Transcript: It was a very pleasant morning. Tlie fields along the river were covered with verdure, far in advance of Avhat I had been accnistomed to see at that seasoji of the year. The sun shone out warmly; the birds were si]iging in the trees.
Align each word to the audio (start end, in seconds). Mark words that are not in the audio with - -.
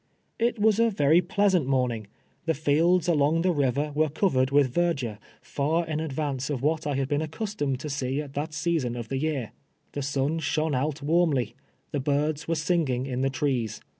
It 0.39 0.57
was 0.57 0.79
a 0.79 0.89
very 0.89 1.21
pleasant 1.21 1.67
morning. 1.67 2.07
Tlie 2.47 2.55
fields 2.55 3.07
along 3.07 3.43
the 3.43 3.51
river 3.53 3.91
were 3.93 4.09
covered 4.09 4.49
with 4.49 4.73
verdure, 4.73 5.19
far 5.43 5.85
in 5.85 5.99
advance 5.99 6.49
of 6.49 6.61
Avhat 6.61 6.87
I 6.87 6.95
had 6.95 7.07
been 7.07 7.21
accnistomed 7.21 7.77
to 7.77 7.87
see 7.87 8.19
at 8.19 8.33
that 8.33 8.49
seasoji 8.49 8.97
of 8.97 9.09
the 9.09 9.19
year. 9.19 9.51
The 9.91 10.01
sun 10.01 10.39
shone 10.39 10.73
out 10.73 11.03
warmly; 11.03 11.55
the 11.91 11.99
birds 11.99 12.47
were 12.47 12.55
si]iging 12.55 13.05
in 13.05 13.21
the 13.21 13.29
trees. 13.29 13.79